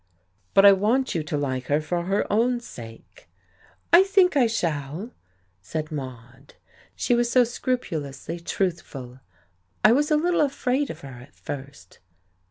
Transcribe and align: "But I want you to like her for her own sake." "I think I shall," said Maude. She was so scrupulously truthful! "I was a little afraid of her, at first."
"But 0.55 0.65
I 0.65 0.71
want 0.71 1.13
you 1.13 1.21
to 1.21 1.37
like 1.37 1.65
her 1.65 1.79
for 1.79 2.05
her 2.05 2.25
own 2.33 2.59
sake." 2.59 3.29
"I 3.93 4.01
think 4.01 4.35
I 4.35 4.47
shall," 4.47 5.11
said 5.61 5.91
Maude. 5.91 6.55
She 6.95 7.13
was 7.13 7.29
so 7.31 7.43
scrupulously 7.43 8.39
truthful! 8.39 9.19
"I 9.83 9.91
was 9.91 10.09
a 10.09 10.17
little 10.17 10.41
afraid 10.41 10.89
of 10.89 11.01
her, 11.01 11.21
at 11.21 11.35
first." 11.35 11.99